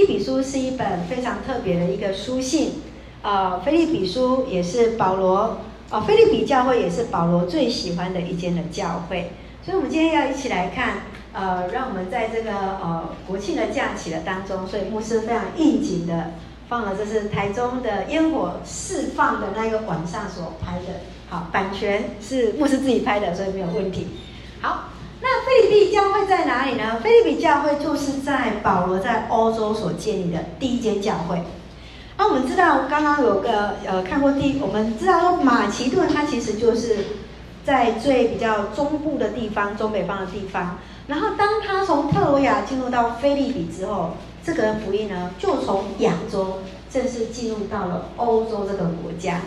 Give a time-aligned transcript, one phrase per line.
[0.00, 2.80] 利比书是一本非常特别的一个书信，
[3.22, 5.58] 呃，腓立比书也是保罗，
[5.90, 9.32] 呃，腓立比教会也是保罗最喜欢的一间的教会，
[9.62, 11.02] 所以，我们今天要一起来看，
[11.34, 16.32] 呃，让我们在这个呃国庆的假期的当中，所以牧师非常应景的
[16.70, 24.06] 放了，这是台中的烟火释放的那个晚上所拍的，好，版权是牧师自己拍的，所以没有问题，
[24.62, 24.84] 好。
[25.22, 26.98] 那腓立比教会在哪里呢？
[27.02, 31.42] 腓立比教会就是在保罗在欧洲所建立的第一间教会。
[32.16, 36.98] 那我们知道，刚刚有个呃看过第，我们知道说马其顿它其实就是
[37.64, 40.78] 在最比较中部的地方，中北方的地方。
[41.06, 44.12] 然后当他从特罗亚进入到腓立比之后，
[44.44, 46.58] 这个福音呢就从亚洲
[46.90, 49.40] 正式进入到了欧洲这个国家。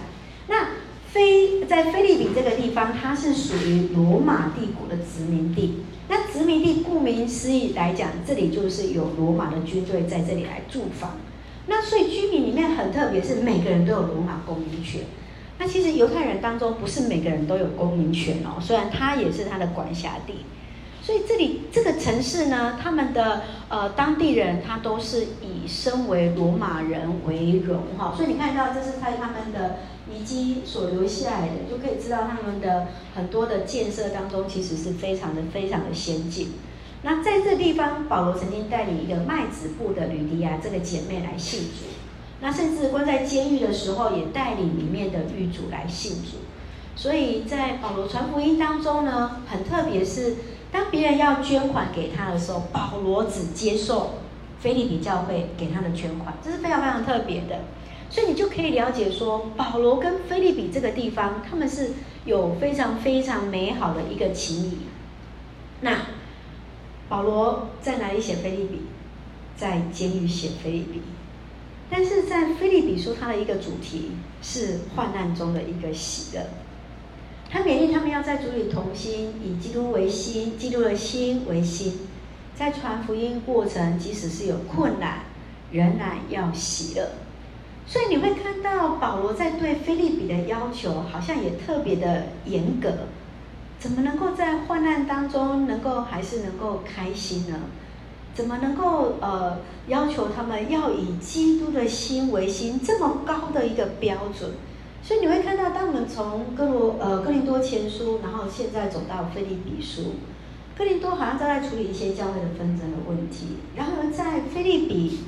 [0.47, 0.67] 那
[1.13, 5.83] 菲在菲律宾这个地方，它是属于罗马帝国的殖民地。
[6.09, 11.17] 那殖民地顾名思义来讲，这里就是有罗马的军队在这里来驻防。
[11.67, 15.01] 那所以居民里面很特别，是每个人都有罗马公民权。
[15.59, 20.33] 那其实犹太人当中不是每个人都有公民权哦，虽然他也是他的管辖地。
[21.03, 28.13] 所以这里这个城市呢，他们的呃当地人他都是以身为罗马人为荣哈。
[28.15, 29.75] 所以你看到这是在他们的。
[30.13, 36.51] 遗迹所留下来的，就可以知道他们的很多的建设当中，其实是非常的非常的先进。
[37.03, 41.85] 那在这地方，保罗曾经带领一个麦子部的吕迪亚这个姐妹来信主，
[42.41, 46.37] 那甚至关在监狱的时候，也带领里面的狱卒来信主。
[46.95, 50.35] 所以在保罗传福音当中呢，很特别是
[50.73, 54.15] 当别人要捐款给他的时候，保罗只接受
[54.59, 57.59] 腓立比教会给他的捐款，这是非常非常特别的。
[58.09, 61.91] 所以你就可以了解说，保罗跟腓立比这个地方，他们是
[62.25, 64.77] 有非常非常美好的一个情谊。
[65.81, 65.95] 那
[67.07, 68.81] 保罗在哪里写腓立比？
[69.55, 71.01] 在监狱写腓立比。
[71.87, 76.43] 但是在腓立比书，它的一个主题是患难中的一个喜乐。
[77.53, 81.99] 他勉励他们要在主里同心，以基督为心，基督的心为心。
[82.55, 85.19] 在传福音过程，即使是有困难，
[85.71, 87.11] 仍然要喜乐。
[87.85, 92.89] 所以你会看到保罗在对腓利比的要求，好像也特别的严格。
[93.79, 97.59] 怎么能够在患难当中，能够还是能够开心呢？
[98.33, 99.59] 怎么能够呃
[99.89, 104.49] 要求他们要以基督的心为心，这么高的一个标准？
[105.03, 110.13] 所以你会看到，当我们从哥罗呃哥林多前书，然后现在走到腓利比书，
[110.77, 115.19] 哥林多好像正在处理一些教会的纷争的问题，然后在腓利比。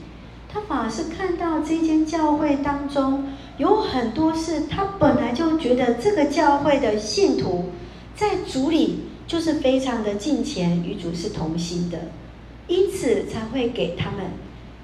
[0.48, 3.26] 他反而是看到这间教会当中
[3.58, 7.72] 有很多事，他本来就觉得这个教会的信徒
[8.16, 12.00] 在主里就是非常的敬虔，与主是同心的，
[12.70, 14.20] 因此才会给他们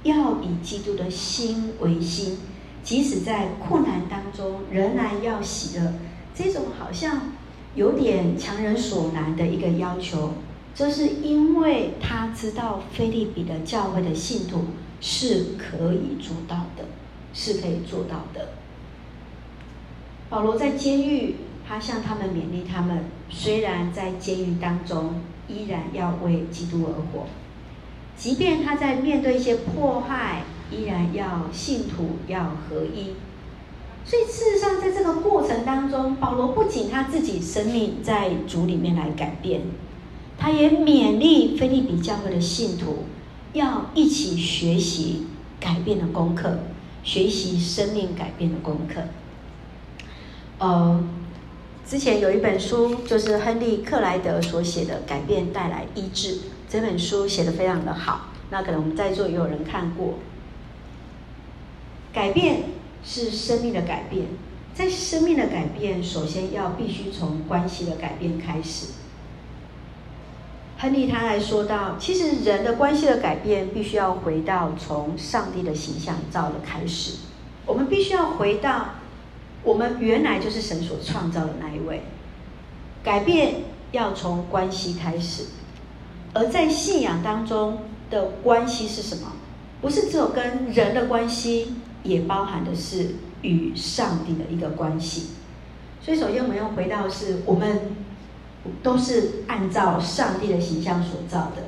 [0.03, 2.37] 要以基督的心为心，
[2.83, 5.93] 即使在困难当中仍然要喜乐。
[6.33, 7.31] 这种好像
[7.75, 10.31] 有点强人所难的一个要求，
[10.73, 14.65] 这是因为他知道腓立比的教会的信徒。
[15.03, 16.85] 是可以做到的，
[17.33, 18.49] 是可以做到的。
[20.29, 21.37] 保罗在监狱，
[21.67, 25.15] 他向他们勉励他们，虽然在监狱当中，
[25.47, 27.25] 依然要为基督而活；
[28.15, 33.13] 即便他在面对一些迫害，依然要信徒要合一。
[34.03, 39.61] 所以事实上，在这个过程当中，保罗不仅他自己生命在主里面来改变，
[40.37, 43.05] 他也勉励腓立比教会的信徒。
[43.53, 45.27] 要一起学习
[45.59, 46.59] 改变的功课，
[47.03, 49.01] 学习生命改变的功课。
[50.57, 51.03] 呃，
[51.85, 56.35] 之前有一本书，就是亨利克莱德所写的《改变带来医治》，
[56.69, 58.29] 这本书写的非常的好。
[58.51, 60.13] 那可能我们在座也有人看过。
[62.13, 62.63] 改变
[63.03, 64.25] 是生命的改变，
[64.73, 68.87] 在生命的改变，首先要必须从关系的改变开始。
[70.77, 77.17] 亨利他还说到，其实人的关系的改变，必须要回到从上帝的形象造的开始。
[77.65, 78.95] 我们必须要回到
[79.63, 82.01] 我们原来就是神所创造的那一位。
[83.03, 83.61] 改变
[83.91, 85.45] 要从关系开始，
[86.33, 89.33] 而在信仰当中的关系是什么？
[89.81, 95.31] 不是只有跟人的关系，也包含的是与上帝的一个关系。
[96.01, 97.79] 所以，首先我们要回到是我们。
[98.83, 101.63] 都是按照上帝的形象所造的。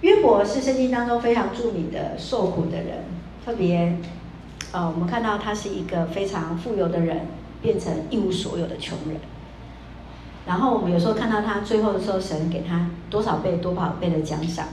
[0.00, 3.02] 约伯是圣经当中非常著名的受苦的人，
[3.44, 3.98] 特别，
[4.70, 7.26] 呃，我们看到他是一个非常富有的人，
[7.60, 9.16] 变成一无所有的穷人。
[10.46, 14.68] 然后我们有时候看到他最后的时候，神给他多少倍、多少倍的奖赏，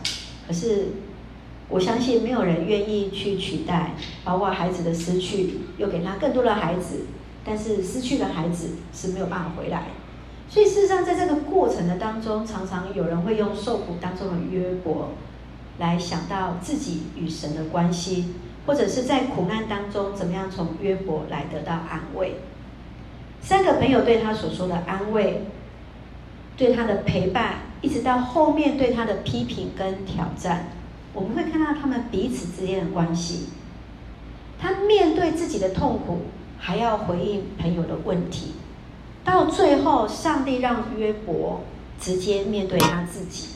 [0.47, 0.89] 可是
[1.69, 3.92] 我相信没有人愿意去取代，
[4.24, 7.06] 包括孩子的失去，又给他更多的孩子，
[7.45, 9.83] 但是失去的孩子是没有办法回来。
[10.50, 15.10] 所以事实上，在这个过程的当中，常常有人会用受苦当中的约伯，
[15.77, 18.33] 来想到自己与神的关系，
[18.65, 22.38] 或者是在苦难当中，怎么样从约伯来得到安慰。
[23.42, 25.44] 三个朋友对他所说的安慰，
[26.57, 30.69] 对他的陪伴，一直到后面对他的批评跟挑战，
[31.13, 33.50] 我们会看到他们彼此之间的关系。
[34.59, 36.23] 他面对自己的痛苦，
[36.57, 38.53] 还要回应朋友的问题。
[39.23, 41.61] 到最后，上帝让约伯
[42.00, 43.50] 直接面对他自己。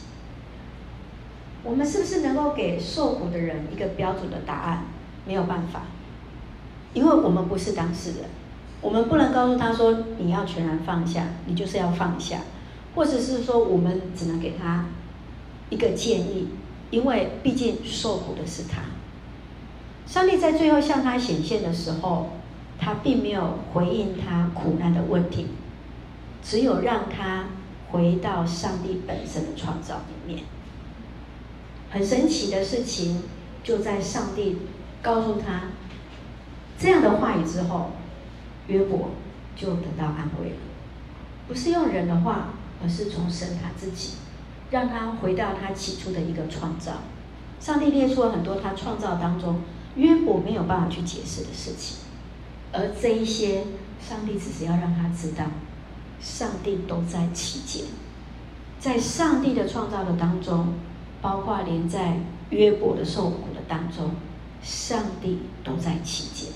[1.63, 4.85] 我们是不是能够给受苦的人一个标准的答案？
[5.25, 5.83] 没有办法，
[6.93, 8.25] 因为我们不是当事人。
[8.81, 12.39] 我们不能告诉他说，你要全然放下，你就是要放下，
[12.93, 14.85] 或者是说我们只能给他
[15.69, 16.49] 一个建议，
[16.93, 18.83] 因为毕竟受苦的是他。
[20.05, 22.33] 上帝在最后向他显现的时候，
[22.77, 25.47] 他并没有回应他苦难的问题，
[26.43, 27.45] 只有让他
[27.89, 30.43] 回到上帝本身的创造里面。
[31.89, 33.23] 很神奇的事情
[33.63, 34.57] 就在上帝
[35.01, 35.69] 告诉他
[36.77, 37.89] 这样的话语之后。
[38.67, 39.09] 约伯
[39.57, 40.55] 就得到安慰了，
[41.49, 44.11] 不是用人的话，而是从神他自己，
[44.73, 46.93] 让他回到他起初的一个创造。
[47.59, 49.61] 上帝列出了很多他创造当中
[49.95, 51.97] 约伯没有办法去解释的事情，
[52.71, 53.65] 而这一些，
[54.01, 55.45] 上帝只是要让他知道，
[56.19, 57.85] 上帝都在其间，
[58.79, 60.73] 在上帝的创造的当中，
[61.21, 62.17] 包括连在
[62.49, 64.15] 约伯的受苦的当中，
[64.63, 66.51] 上帝都在其间。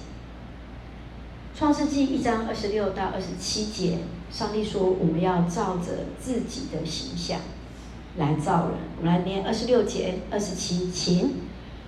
[1.55, 3.99] 创世纪一章二十六到二十七节，
[4.31, 7.39] 上帝说：“我们要照着自己的形象
[8.17, 11.35] 来造人。”我们来念二十六节、二十七，请。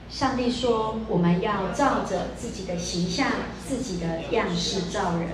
[0.09, 3.27] 上帝说：“我们要照着自己的形象、
[3.67, 5.29] 自己的样式造人，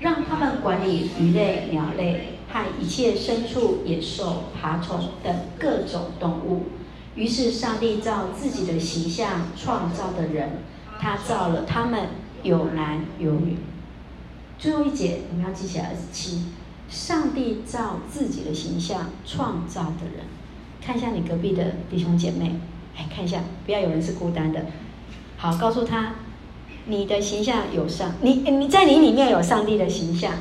[0.00, 6.66] 让他们管理鱼类、鸟类和一切牲畜、野兽、爬虫等各种动物。”
[7.14, 10.62] 于是上帝照自己的形象创造的人，
[11.00, 12.08] 他造了他们。
[12.44, 13.56] 有男有女，
[14.60, 16.44] 最后一节我们要记起来二十七。
[16.88, 20.24] 上帝照自己的形象创造的人，
[20.80, 22.54] 看一下你隔壁的弟兄姐妹，
[22.96, 24.66] 来看一下，不要有人是孤单的。
[25.36, 26.14] 好，告诉他，
[26.86, 30.32] 你的形象有上，你你在你里面有上帝的形象，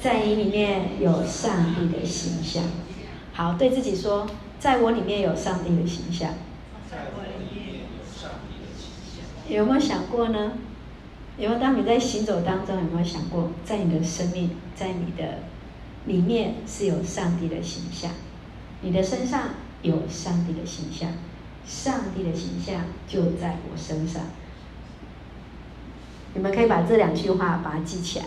[0.00, 2.64] 在你里面有上帝的形象。
[3.32, 4.26] 好，对自己说，
[4.58, 6.30] 在我里面有上帝的形象。
[6.90, 9.56] 在我里面有上帝的形象。
[9.56, 10.54] 有没有想过呢？
[11.38, 11.60] 有没有？
[11.60, 15.38] 当你在行走当中，有没有想过，在你的生命，在你的
[16.08, 18.10] 里面是有上帝的形象，
[18.80, 19.50] 你的身上
[19.82, 21.12] 有上帝的形象，
[21.66, 24.22] 上帝的形象就在我身上。
[26.34, 28.26] 你们可以把这两句话把它记起来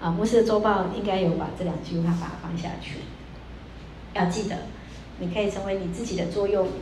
[0.00, 0.10] 啊！
[0.10, 3.00] 牧师的周报应该有把这两句话把它放下去。
[4.14, 4.56] 要记得，
[5.18, 6.72] 你可以成为你自己的座右铭，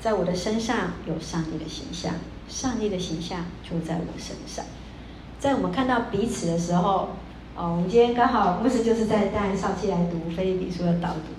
[0.00, 2.14] 在我的身上有上帝的形象，
[2.48, 4.64] 上帝的形象就在我身上。
[5.38, 7.10] 在我们看到彼此的时候，
[7.56, 11.32] 哦，我们今天刚好牧师就是在带少奇来读菲利比书的导读，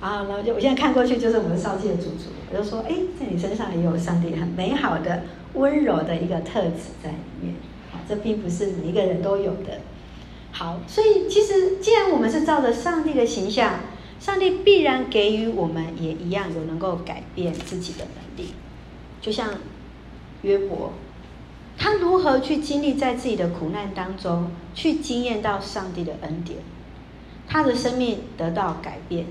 [0.00, 7.54] 然后呢，就我现在看过去就是我们少奇的主厨，我就说，哎，在你身上也有上帝很美好的温柔的一个特质在里面，
[7.92, 9.80] 好，这并不是每一个人都有的。
[10.52, 13.80] 好，所以其实既然我们是照着上帝的形象，
[14.18, 18.54] 上帝必然给予我们也一样有能够改变自己的能力，
[19.20, 19.50] 就像
[20.40, 20.94] 约伯。
[21.78, 26.58] 他如何去经历在自己的苦难当中，去经验到上帝的恩典，
[27.46, 29.26] 他的生命得到改变，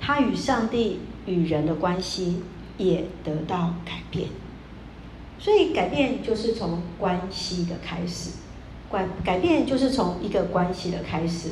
[0.00, 2.42] 他与上帝与人的关系
[2.78, 4.28] 也得到改变。
[5.40, 8.30] 所以改变就是从关系的开始，
[8.90, 11.50] 改改变就是从一个关系的开始。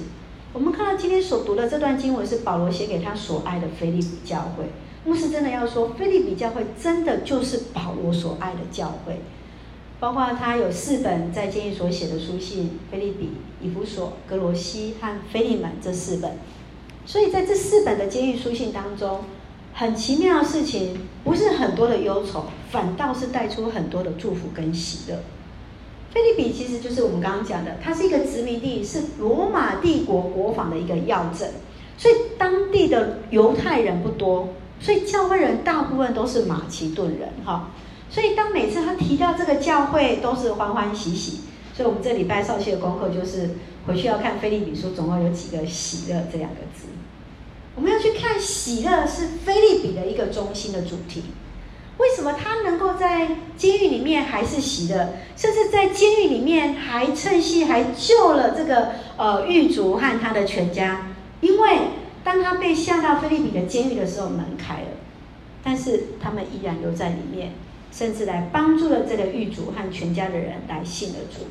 [0.53, 4.67] 我们看到今天所读的这段经文是保罗写给他所爱的腓利比教会。
[5.05, 9.21] 牧师真的要说，腓利比教会真的就是保罗所爱的教会。
[10.03, 13.31] 包括他有四本在监狱所写的书信，菲利比、
[13.61, 16.33] 以弗所、格罗西和菲利门这四本。
[17.07, 19.21] 所以在这四本的监狱书信当中，
[19.73, 25.21] 很奇妙的事情，不是很多的忧愁，反倒是带出很多的祝福跟喜乐。
[26.11, 31.49] 菲利比其实就是我们刚刚讲的，它是一个殖民地，是罗马帝国国防的一个要镇，
[31.97, 34.49] 所以当地的犹太人不多，
[34.81, 37.71] 所以教会人大部分都是马其顿人，哈。
[38.13, 41.41] 所以，当每次他提到这个教会，都是欢欢喜喜。
[41.75, 43.53] 所以，我们这礼拜少期的功课就是
[43.87, 46.89] 回去要看腓立比书，总共有几个“喜乐”这两个字。
[47.75, 51.25] 我们要去看喜乐是腓立比的一个中心的主题。
[51.97, 61.15] 为什么他能够在监狱里面还是喜乐，甚至在监狱里面还趁隙还救了这个呃狱卒和他的全家？
[61.41, 61.79] 因为
[62.23, 64.89] 当他被下到腓立比的监狱的时候，门开了，
[65.65, 67.53] 但是他们依然留在里面，
[67.93, 71.45] 甚至来帮助了这个狱卒和全家的人来信了主。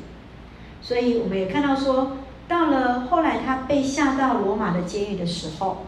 [0.82, 5.86] 所以我们也看到说，到了后来他被下到罗马的监狱的时候，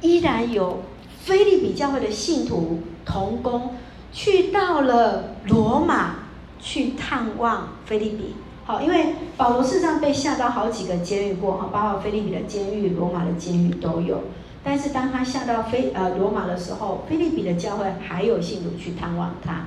[0.00, 0.82] 依然有
[1.24, 3.74] 腓利比教会的信徒同工。
[4.12, 6.14] 去到了罗马
[6.58, 8.34] 去探望腓利比，
[8.64, 14.22] 好，因为保罗事实上被下到好几个监狱过，哈，包括腓利比的监狱、罗马的监狱都有。
[14.64, 19.66] 但是当他下到腓呃罗马的时候，腓利比的教会还有信徒去探望他，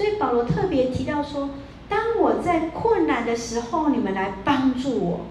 [0.00, 1.50] 所以保罗特别提到说：
[1.86, 5.26] 当我在困难的时候，你们来帮助我。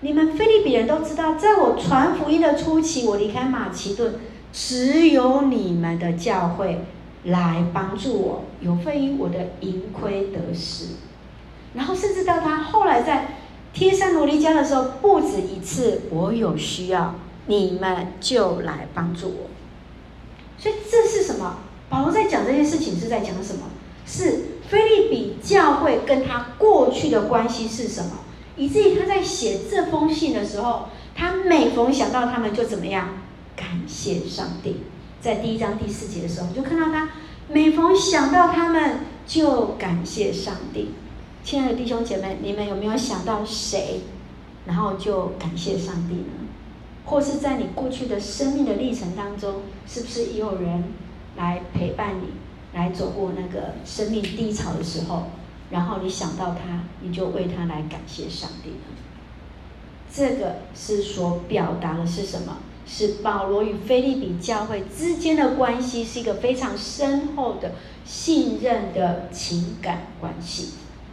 [0.00, 4.16] 你们腓立比人都知道，在我传福音的初期，我离开马其顿，
[4.52, 6.80] 只有你们的教会。
[7.24, 10.86] 来帮助我，有份于我的盈亏得失，
[11.74, 13.34] 然后甚至到他后来在
[13.72, 17.16] 帖撒罗尼迦的时候，不止一次，我有需要，
[17.46, 19.50] 你们就来帮助我。
[20.58, 21.58] 所以这是什么？
[21.88, 23.62] 保罗在讲这件事情是在讲什么？
[24.06, 28.12] 是腓利比教会跟他过去的关系是什么？
[28.56, 33.18] 以至于他在写这封信的时候，他每逢想到他们就怎么样，
[33.54, 34.82] 感谢上帝。
[35.20, 37.10] 在第一章第四节的时候，就看到他
[37.48, 40.94] 每逢想到他们，就感谢上帝。
[41.44, 44.00] 亲爱的弟兄姐妹，你们有没有想到谁，
[44.66, 46.48] 然后就感谢上帝呢？
[47.04, 50.84] 或是在你过去的生命的历程当中，是不是也有人
[51.38, 52.34] 来陪伴你，
[52.74, 55.28] 来走过那个生命低潮的时候，
[55.70, 58.76] 然后你想到他，你就为他来感谢上帝呢？
[60.12, 62.58] 这个是所表达的是什么？
[62.90, 67.72] 是保罗与腓利比教会之间的关系是一个非常深厚的
[68.06, 70.70] 信任的情感关系。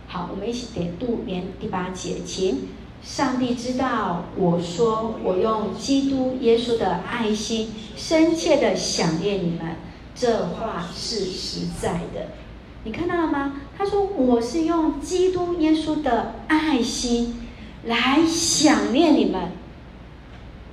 [0.07, 2.69] 好，我们一起点读念第八节，请
[3.03, 9.75] 上帝知道，我说我用基督耶稣的爱心深切的想念你们，
[10.15, 12.29] 这话是实在的。
[12.85, 13.61] 你看到了吗？
[13.77, 17.41] 他说我是用基督耶稣的爱心
[17.83, 19.51] 来想念你们。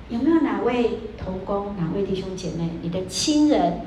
[0.09, 3.81] 有没有哪位同工、哪位弟兄姐妹，你的亲人，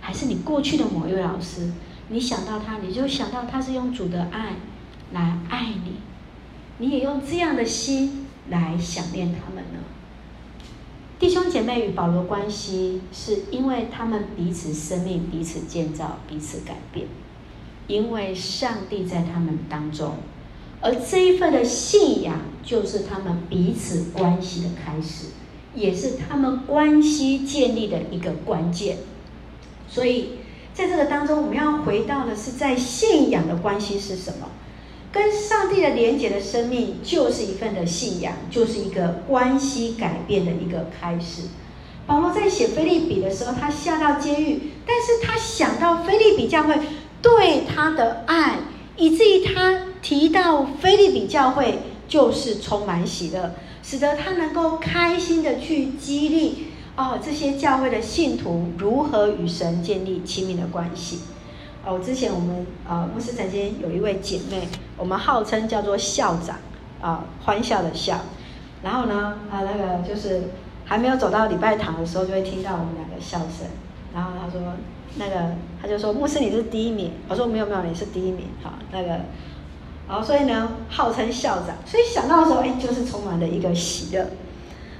[0.00, 1.70] 还是你过去的某一位老师？
[2.08, 4.54] 你想到他，你就想到他是用主的爱
[5.12, 5.96] 来爱你，
[6.78, 9.80] 你也用这样的心来想念他们呢？
[11.18, 17.06] 弟兄姐妹与保罗关系，是因为他们彼此生命、彼此建造、彼此改变，
[17.86, 20.16] 因为上帝在他们当中，
[20.80, 25.28] 而这一份的信仰，就是他们彼此关系的开始。
[25.74, 28.96] 也是他们关系建立的一个关键，
[29.86, 30.30] 所以
[30.72, 34.48] 在这个当中，我们要回到的是在信仰的关系是什么？
[35.16, 41.44] 跟上帝的连结的生命，就是一份的信仰，就是一个关系改变的一个开始。
[42.06, 46.74] 保罗在写腓利比的时候，他下到监狱，但是他想到腓利比教会
[47.22, 48.58] 对他的爱，
[48.98, 53.54] 以至于他提到腓利比教会就是充满喜乐。
[53.82, 61.20] 使得他能够开心的去激励哦，这些教会的信徒如何与神建立亲密的关系。
[61.86, 66.56] 哦，之前我们呃牧师曾经有一位姐妹，我们号称叫做校长
[67.00, 68.18] 啊，欢笑的笑。
[68.82, 70.50] 然后呢，啊那个就是
[70.84, 73.68] 还没有走到礼拜堂的时候，就会听到我们两个笑声。
[74.12, 74.60] 然后他说
[75.16, 79.20] 那个他就说牧师你是第一名，我说没有没有你是第一名，好那个。
[80.08, 84.24] 然后，所以呢，号称校长，所以想到的时候，哎，就是充满了一个喜乐。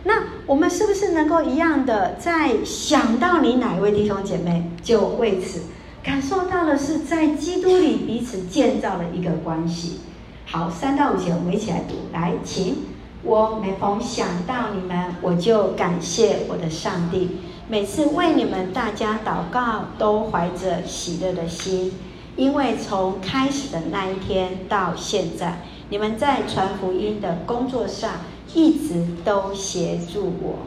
[0.03, 5.63] 那我们是不是能够一样的，在想到你哪一位弟兄姐妹，就为此
[6.07, 9.99] 感受到的是在基督里彼此建造的一个关系？
[10.47, 12.77] 好，三到五节我们一起来读，来，请。
[13.25, 21.93] 我每逢想到你们，我就感谢我的上帝，每次为你们大家祷告，都怀着喜乐的心。
[22.37, 28.13] 因为从开始的那一天到现在，你们在传福音的工作上
[28.55, 30.59] 一直都协助我，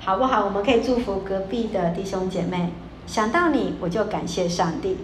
[0.00, 0.44] 好不好？
[0.44, 2.74] 我们可以祝福隔壁的弟兄姐妹。
[3.06, 4.96] 想到你，我就感谢上帝。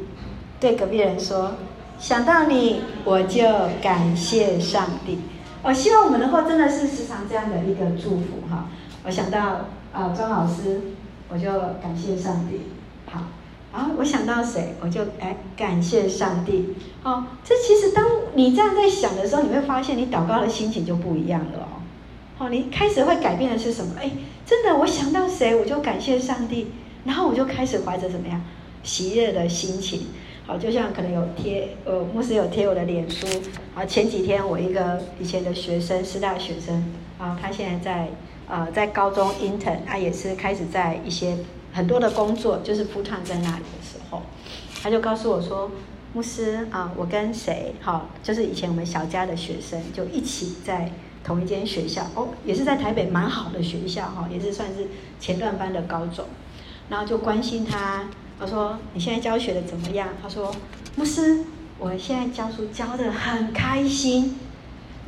[0.61, 1.53] 对隔壁人说：
[1.99, 3.45] 想到你，我就
[3.81, 5.19] 感谢上帝。
[5.63, 8.69] 我希望我们能够真的是时常这样的一个祝福哈。
[9.05, 10.81] 我想到啊，庄老师，
[11.29, 11.51] 我就
[11.83, 12.61] 感谢上帝。
[13.11, 13.21] 好。
[13.73, 16.75] 啊，我想到谁，我就哎感谢上帝。
[17.03, 18.05] 哦，这其实当
[18.35, 21.81] 你这样在想的时候，你会发现你祷告的心情就不一样了哦。
[22.37, 23.95] 哦，你开始会改变的是什么？
[23.99, 24.11] 哎，
[24.45, 26.71] 真的，我想到谁，我就感谢上帝，
[27.05, 28.43] 然后我就开始怀着怎么样
[28.83, 30.07] 喜悦的心情。
[30.45, 33.27] 好，就像可能有贴，呃，牧师有贴我的脸书。
[33.77, 36.85] 啊，前几天我一个以前的学生，师大学生，
[37.17, 38.09] 啊，他现在在，
[38.49, 41.37] 呃，在高中 intern，他也是开始在一些
[41.73, 44.23] 很多的工作，就是 full time 在那里的时候，
[44.83, 45.71] 他就告诉我说，
[46.13, 50.91] 牧师啊，我跟谁，好，就是以前我们小家的学生，就一起在
[51.23, 54.89] 同一间学校，哦，也是在台北蛮好的学校，哈，也是算是
[55.21, 56.27] 前段班的高中，
[56.93, 58.05] 然后就关心他。
[58.39, 60.55] 我说：“你现在教学的怎么样？”他说
[60.95, 61.43] ：“牧师，
[61.79, 64.39] 我现在教书教的很开心。”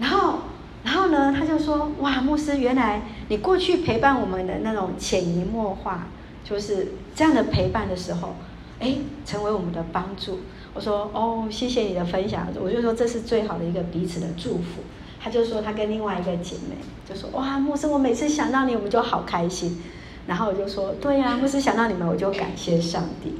[0.00, 0.38] 然后，
[0.82, 6.06] 然后呢，他就说：“哇，牧师，原来你过去陪伴我们的那种潜移默化，
[6.42, 8.34] 就是这样的陪伴的时候，
[8.80, 10.40] 哎，成为我们的帮助。”
[10.72, 14.80] 我说：“哦，谢谢你的分享。”我就说：“这是最好的一个彼此的祝福。”
[15.20, 16.76] 他就说：“他跟另外一个姐妹
[17.06, 19.82] 就说：‘哇，牧师，我每次想到你，我们就好开心。’”
[20.26, 23.34] 然后我就说，对呀、啊，牧师想到你们，我就感谢上帝。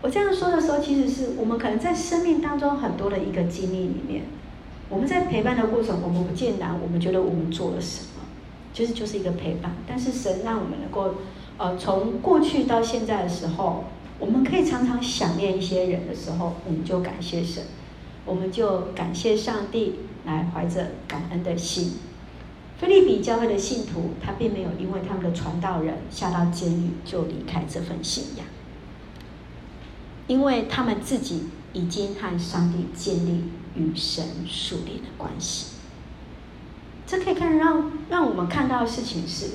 [0.00, 4.24] 我这样说的时候，其实是我们可能在生命当中很多的一个经历里面，
[4.88, 8.24] 我们在陪伴的过程，我们不见得我们觉得我们做了什么，
[8.74, 9.76] 其实就是一个陪伴。
[9.86, 11.14] 但是神让我们能够，
[11.56, 13.84] 呃，从过去到现在的时候，
[14.18, 17.62] 我们可以常常想念一些人的时候，我们就感谢神，
[18.26, 21.92] 我们就感谢上帝，来怀着感恩的心。
[22.82, 28.44] 腓立比教会的信徒，他并没有因为他们的传道人下到监狱就离开这份信仰，
[30.26, 33.44] 因为他们自己已经和上帝建立
[33.76, 35.76] 与神属灵的关系。
[37.06, 39.50] 这可以看让让我们看到的事情是，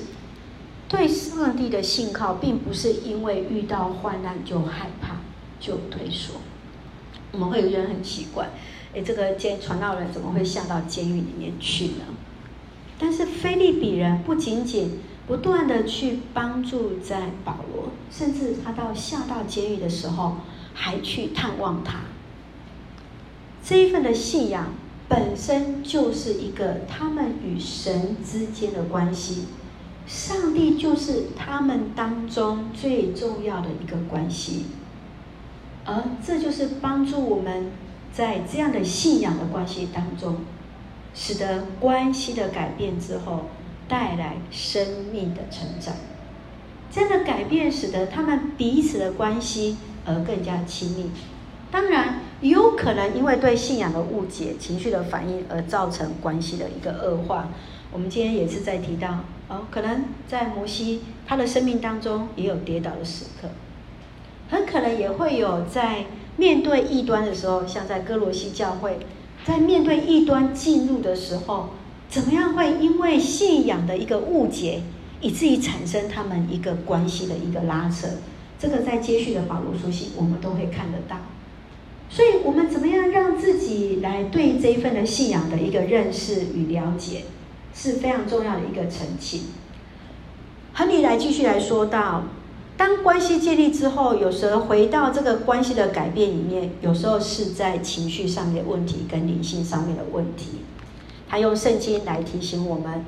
[0.88, 5.16] 对上帝的信靠，并不是因为遇到患难就害怕
[5.60, 6.36] 就退缩。
[7.32, 8.48] 我们会有人很奇怪，
[8.94, 12.04] 哎，这个监传道人怎么会下到监狱里面去呢？
[12.98, 20.38] 但是腓利比人不仅仅不断的去帮助在保罗，甚至他到下到监狱的时候，
[20.74, 22.00] 还去探望他。
[23.62, 24.72] 这一份的信仰
[25.08, 29.44] 本身就是一个他们与神之间的关系，
[30.06, 34.64] 上帝就是他们当中最重要的一个关系，
[35.84, 37.70] 而这就是帮助我们
[38.12, 40.38] 在这样的信仰的关系当中。
[41.14, 43.46] 使得关系的改变之后，
[43.88, 45.94] 带来生命的成长。
[46.90, 51.10] 这样的改变使得他们彼此的关系而更加亲密。
[51.70, 57.48] 当然，有可能因为对信仰的误解、情绪的反应而造成关系的一个恶化。
[57.92, 63.48] 我们今天也是在提到，哦，可能在摩西他的生命当中也有跌倒的时刻，
[64.48, 68.98] 很可能也会有在面对异端的时候，像在歌罗西教会。
[69.48, 71.70] 在面对异端进入的时候，
[72.10, 74.82] 怎么样会因为信仰的一个误解，
[75.22, 78.08] 以至于产生他们一个关系的一个拉扯？
[78.58, 81.16] 这个在接续的保罗书信，我们都会看得到。
[82.10, 87.22] 所以，我们怎么样让自己来对这一份的信仰的一个认识与了解，
[87.74, 89.44] 是非常重要的一个澄清。
[90.74, 92.24] 和你来继续来说到。
[92.78, 100.60] 当关系建立之后，有时候回到这个关系的改变里面，有时候是在情绪上面问题跟灵性上面的问题。
[101.28, 103.04] 他用圣经来提醒我们。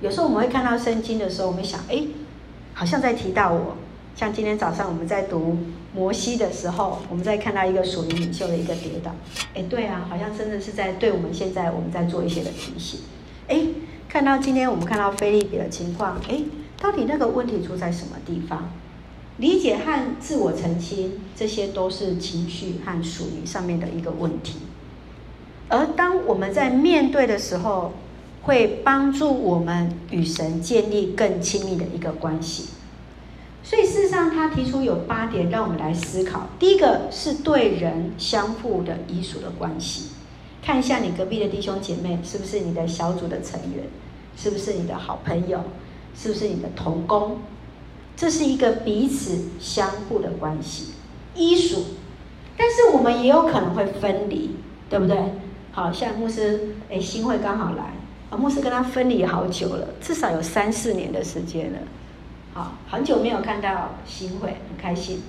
[0.00, 2.04] 有时候我们会看到圣经的时候，我们想，哎，
[2.72, 3.76] 好像在提到我。
[4.16, 5.58] 像今天早上我们在读
[5.94, 9.14] 摩西的时候，我们在看到一个属灵领袖的一个跌倒。
[9.54, 13.00] 哎，对啊，好像真的是在对我们现在我们在做一些的提醒。
[13.46, 13.60] 哎，
[14.08, 16.40] 看到今天我们看到腓立比的情况，哎，
[16.80, 18.70] 到底那个问题出在什么地方？
[19.38, 24.58] 理解和自我澄清，这些都是情绪和属灵上面的一个问题。
[25.68, 27.92] 而当我们在面对的时候，
[28.42, 32.68] 会帮助我们与神建立更亲密的一个关系。
[33.64, 36.48] 所以事实上，他提出有八点让我们来思考。
[36.58, 40.08] 第一个是对人相互的依属的关系，
[40.60, 43.84] 看一下你隔壁的弟兄姐妹是不是你的小组的成员，
[44.36, 45.62] 是不是你的好朋友，
[46.14, 47.38] 是不是你的同工。
[48.16, 50.92] 这是一个彼此相互的关系，
[51.34, 51.84] 依属，
[52.56, 54.56] 但是我们也有可能会分离，
[54.88, 55.16] 对不对？
[55.72, 57.94] 好像牧师，哎，新会刚好来，
[58.30, 61.78] 啊，牧师跟他分离好久了，至少有三四年的时间了，
[62.52, 65.22] 好，很久没有看到新会，很开心。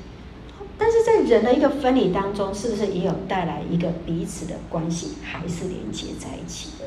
[0.78, 6.86] 但是在人的一个分离当中，是不是也有带来一个彼此的关系还是连接在一起的？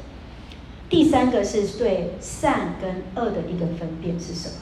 [0.88, 4.54] 第三个是对善跟恶的一个分辨是什么？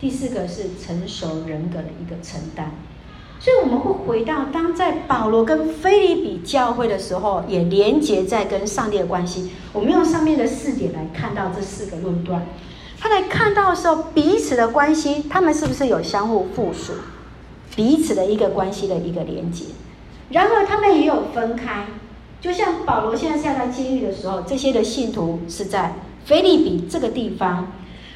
[0.00, 2.66] 第四个是成熟人格的一个承担，
[3.40, 9.52] 所以我们会回到当在保罗跟腓利比教会的时候，也连接在跟上帝的关系。
[9.72, 12.46] 我们用上面的四点来看到这四个论断，
[13.00, 16.92] 他来看到的时候，彼此的关系，他们是不是有相互附属？
[17.74, 19.66] 彼此的一个关系的一个连接。
[20.30, 21.86] 然而，他们也有分开，
[22.40, 25.94] 就像保罗现在下到监狱的时候，这些的信徒是在
[26.26, 27.72] 腓利比这个地方。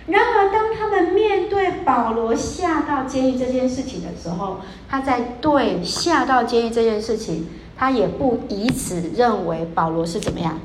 [0.09, 10.59] 然而，当他们面对保罗下到监狱这件事情的时候，他在对下到监狱这件事情，他也不以此认为保罗是怎么样，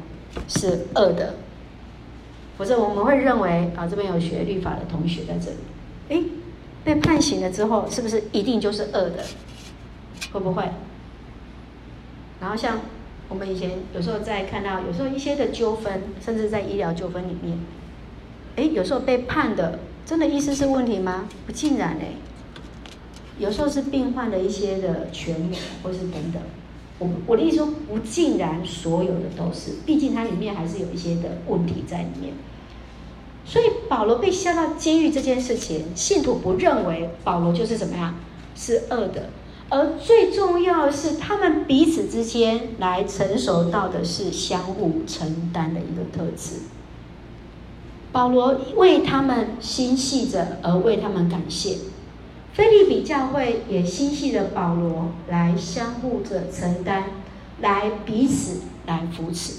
[0.47, 1.35] 是恶的。
[2.57, 5.57] 不是，我们会认为啊，这边有学律法的同学在这里，
[6.07, 6.23] 诶，
[6.85, 9.25] 被判刑了之后，是不是一定就是恶的？
[10.31, 10.63] 会不会？
[12.39, 12.79] 然后像
[13.27, 17.57] 我们以前有时候在看到，有时候一些的纠纷，甚至在医疗纠纷里面。
[18.55, 21.27] 哎，有时候被判的真的意思是问题吗？
[21.45, 22.13] 不尽然哎。
[23.39, 26.41] 有时候是病患的一些的权利，或是等等。
[26.99, 32.33] 我我的意思说，不尽然所有的都是，毕竟它里面还是有一些的问题在里面。
[33.43, 38.15] 所以保罗被下到监狱这件事情，信徒不认为保罗就是怎么样
[38.55, 39.29] 是恶的，
[39.69, 46.57] 而最重要的是，他们彼此之间来成熟到的是相互承担的一个特质。
[48.13, 51.77] 保罗为他们心系着，而为他们感谢。
[52.53, 57.05] 腓利比教会也心系着保罗，来相互着承担，
[57.59, 59.53] 来彼此来扶持。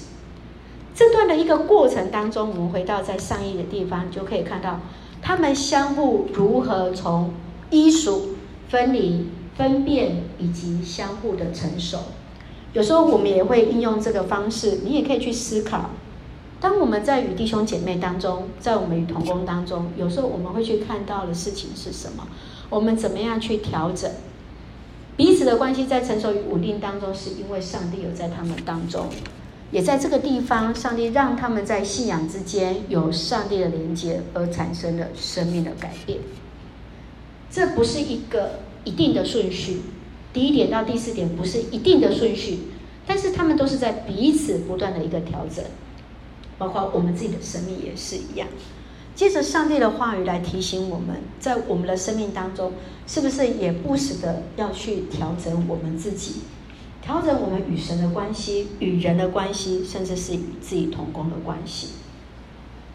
[0.95, 4.79] 这段的一个过程当中，我们回到在上一的地方，就可以看到
[5.21, 7.33] 他们相互如何从
[7.69, 8.35] 医属、
[8.69, 11.97] 分离、分辨，以及相互的成熟。
[12.71, 15.89] 有时候我们也会应用这个方式，你也可以去思考。
[16.65, 22.25] 当我们在与弟兄姐妹当中，在我们与同工当中，有时候我们会去看到的事情是什么？
[22.71, 24.09] 我们怎么样去调整
[25.15, 25.85] 彼此的关系？
[25.85, 29.05] 在成熟与稳定当中，是因为上帝有在他们当中，
[29.69, 36.17] 也在这个地方，上帝让他们在信仰之间有上帝的连接，而产生了生命的改变。
[37.51, 39.81] 这不是一个一定的顺序，
[40.33, 42.61] 第一点到第四点不是一定的顺序，
[43.05, 45.63] 但是他们都是在彼此不断的一个调整。
[46.57, 48.47] 包括我们自己的生命也是一样，
[49.13, 52.71] 借着上帝的话语来提醒我们，在我们的生命当中，
[53.07, 56.41] 是不是也不时的要去调整我们自己，
[57.01, 61.89] 调整我们与神的关系、与人的关系，甚至是与自己同工的关系。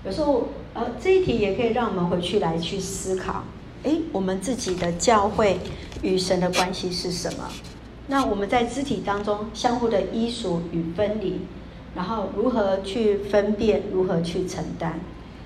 [0.04, 3.44] 有时候，呃，这一题也可以让我们回去来去思考：
[3.82, 5.58] 诶，我们自己的教会
[6.02, 7.46] 与神的关系是什么？
[8.06, 11.40] 那我们在肢体当中相互的依属与分离。
[11.94, 15.00] 然后如何去分辨，如何去承担？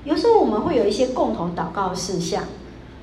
[0.04, 2.44] 有时候我们会有一些共同祷告事项，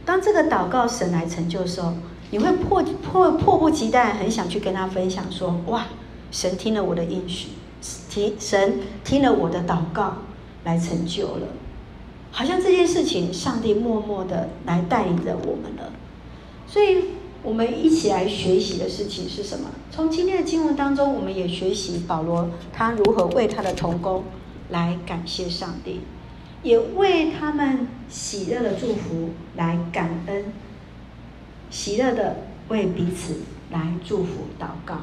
[0.06, 1.94] 当这个祷告神来成就的时候，
[2.30, 5.86] 你会迫迫迫不及待，很想去跟他分享说：哇，
[6.32, 7.50] 神听了我的应许，
[8.10, 10.18] 听神听了我的祷告，
[10.64, 11.48] 来成就了，
[12.32, 15.92] 好像这件事情上帝默默的来带领着我们了，
[16.68, 17.06] 所以。
[17.44, 19.70] 我们一起来学习的事情是什么？
[19.90, 24.24] 从今天的经文当中，我们也学习保罗他如何为他的同工
[24.70, 26.02] 来感谢上帝，
[26.62, 30.54] 也为他们喜乐的祝福来感恩，
[31.72, 33.38] 喜乐的为彼此
[33.72, 34.98] 来祝福祷告。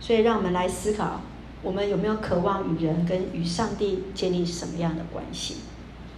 [0.00, 1.22] 所以，让我们来思考：
[1.62, 5.56] 我们有没有渴望与人跟与上帝建立什么样的关系？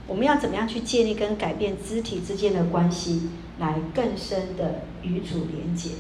[0.08, 3.30] 我们要怎么样去建立跟改变肢体之间的关系？
[3.60, 5.90] 来更深的与主连结，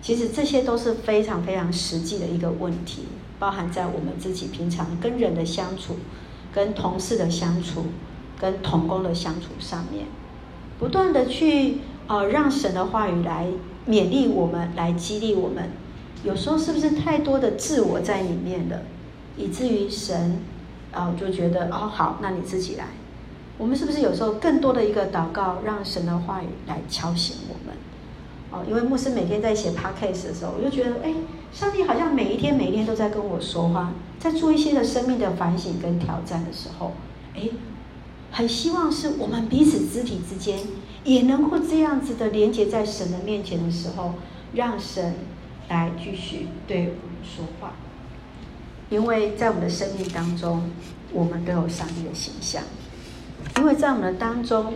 [0.00, 3.06] 其实这些都是非常非常实际的一个问题，
[3.38, 5.96] 包含在我们自己平常跟人的相处、
[6.52, 7.86] 跟同事的相处、
[8.38, 10.04] 跟同工的相处上面，
[10.78, 13.46] 不断的去呃让神的话语来
[13.88, 15.70] 勉励我们，来激励我们。
[16.22, 18.82] 有时候是不是太多的自我在里面了，
[19.36, 20.38] 以至于神
[20.92, 22.84] 啊、就觉得哦好，那你自己来。
[23.62, 27.76] 我们是不是有时候更多的一个祷告，让神的话语来敲醒我们？
[28.50, 31.14] 哦，因为牧师每天在写 podcast 的时候，我就觉得，哎，
[31.52, 36.94] 上帝好像每一天每一天都在跟我说话，在做一些的生命的反省跟挑战的时候，
[37.36, 37.42] 哎，
[38.32, 40.58] 很希望是我们彼此肢体之间
[41.04, 44.14] 也能够这样子的连接在神的面前的时候，
[44.54, 45.14] 让神
[45.68, 47.74] 来继续对我们说话，
[48.90, 50.68] 因为在我们的生命当中，
[51.12, 52.64] 我们都有上帝的形象。
[53.58, 54.74] 因为在我们的当中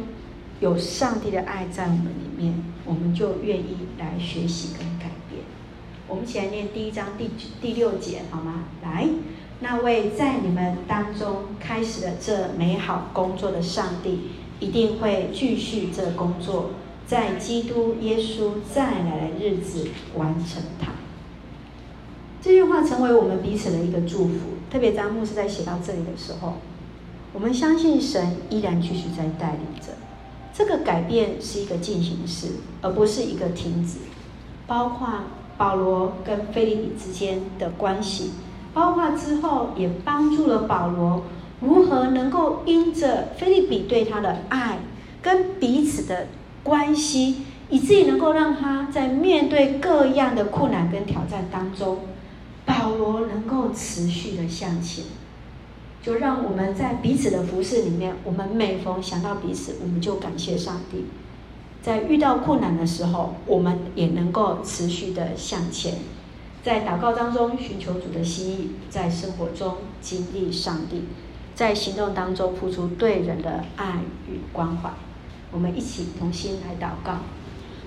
[0.61, 5.43] 有上帝的爱在我们里面，我们就愿意来学习跟改变。
[6.09, 8.65] 我们一起来念第一章第第六节，好吗？
[8.83, 9.09] 来，
[9.61, 16.71] 那位在你们当中开始了这美好工作的上帝，一定会继续这工作，
[17.07, 20.93] 在基督耶稣再来的日子完成它。
[22.41, 24.39] 这句话成为我们彼此的一个祝福，
[24.71, 26.55] 特别当牧师在写到这里的时候。
[27.37, 29.93] 我们相信神依然继续在带领着，
[30.55, 32.47] 这个改变是一个进行式，
[32.81, 33.99] 而不是一个停止。
[34.67, 35.07] 包括
[35.59, 38.31] 保罗跟腓利比之间的关系，
[38.73, 41.25] 包括之后也帮助了保罗
[41.61, 44.79] 如何能够因着腓利比对他的爱
[45.21, 46.29] 跟彼此的
[46.63, 51.99] 关系，以至于能够让他在面对各样的困难跟挑战当中，
[52.65, 55.05] 保罗能够持续的向前。
[56.07, 61.07] 就让我们在彼此的服侍里面，我们每逢想到彼此，我们就感谢上帝。
[61.83, 65.95] 在遇到困难的时候，我们也能够持续的向前，
[66.63, 71.07] 在祷告当中寻求主的心意，在生活中经历上帝，
[71.57, 74.91] 在行动当中付出对人的爱与关怀。
[75.51, 77.15] 我们一起同心来祷告，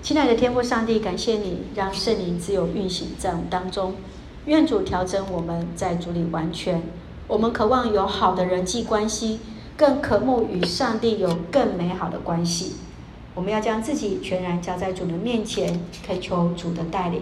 [0.01, 3.95] 亲爱的天父上帝，感谢你让圣灵自由运行在我们当中，
[4.43, 6.83] 愿主调整我们在主里完全。
[7.29, 9.39] 我们渴望有好的人际关系，
[9.77, 12.77] 更渴慕与上帝有更美好的关系。
[13.35, 17.21] 我们要将自己全然交在主的面前，恳求主的带领，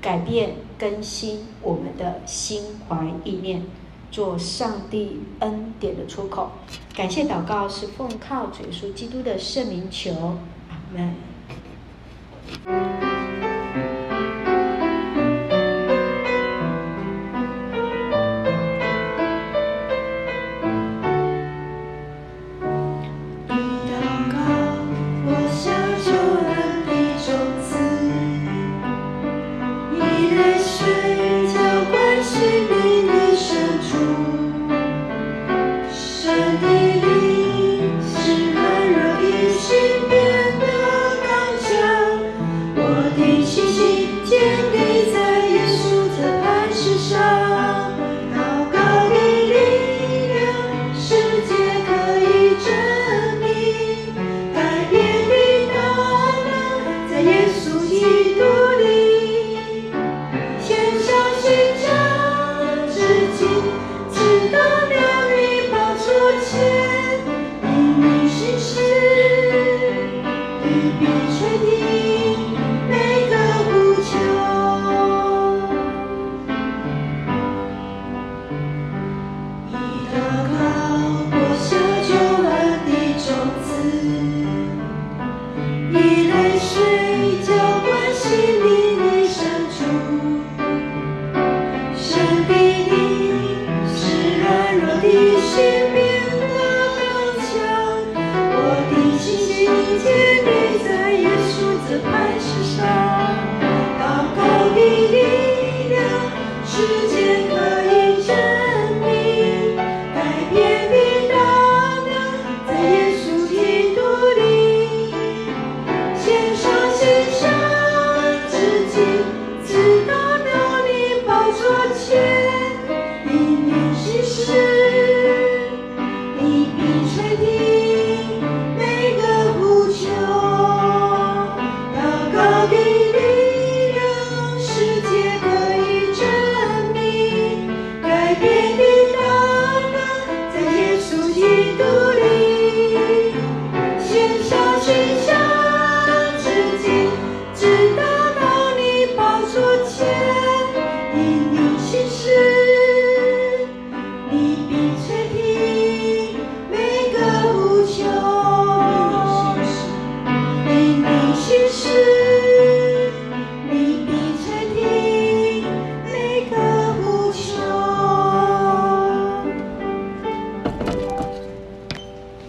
[0.00, 3.64] 改变更新我们的心怀意念，
[4.12, 6.52] 做上帝恩典的出口。
[6.94, 10.12] 感谢祷告是奉靠主耶稣基督的圣名求，
[10.70, 11.16] 阿门。